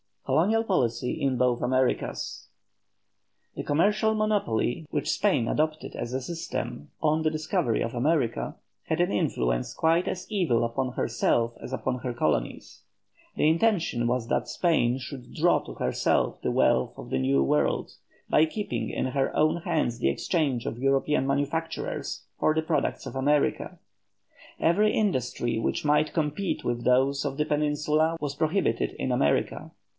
COLONIAL 0.25 0.63
POLICY 0.63 1.21
IN 1.21 1.35
BOTH 1.37 1.61
AMERICAS. 1.61 2.47
The 3.55 3.63
commercial 3.63 4.15
monopoly 4.15 4.87
which 4.89 5.09
Spain 5.09 5.47
adopted 5.47 5.93
as 5.93 6.13
a 6.13 6.21
system 6.21 6.89
on 7.03 7.21
the 7.21 7.29
discovery 7.29 7.81
of 7.81 7.93
America, 7.93 8.55
had 8.85 9.01
an 9.01 9.11
influence 9.11 9.73
quite 9.73 10.07
as 10.07 10.25
evil 10.31 10.63
upon 10.63 10.93
herself 10.93 11.53
as 11.61 11.73
upon 11.73 11.99
her 11.99 12.13
colonies. 12.13 12.81
The 13.35 13.47
intention 13.49 14.07
was 14.07 14.27
that 14.29 14.47
Spain 14.47 14.97
should 14.97 15.35
draw 15.35 15.59
to 15.65 15.73
herself 15.75 16.41
the 16.41 16.49
wealth 16.51 16.97
of 16.97 17.09
the 17.09 17.19
New 17.19 17.43
World, 17.43 17.91
by 18.29 18.45
keeping 18.45 18.89
in 18.89 19.07
her 19.07 19.35
own 19.35 19.57
hands 19.57 19.99
the 19.99 20.09
exchange 20.09 20.65
of 20.65 20.79
European 20.79 21.27
manufactures 21.27 22.23
for 22.39 22.55
the 22.55 22.63
products 22.63 23.05
of 23.05 23.15
America. 23.15 23.77
Every 24.59 24.93
industry 24.93 25.59
which 25.59 25.85
might 25.85 26.13
compete 26.13 26.63
with 26.63 26.85
those 26.85 27.23
of 27.25 27.37
the 27.37 27.45
Peninsula 27.45 28.17
was 28.19 28.33
prohibited 28.33 28.93
in 28.97 29.11
America. 29.11 29.71